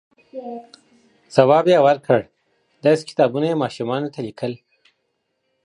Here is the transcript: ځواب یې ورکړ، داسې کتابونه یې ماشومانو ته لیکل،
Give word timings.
ځواب 1.35 1.65
یې 1.73 1.79
ورکړ، 1.87 2.19
داسې 2.85 3.03
کتابونه 3.09 3.45
یې 3.49 3.61
ماشومانو 3.63 4.11
ته 4.13 4.19
لیکل، 4.27 4.53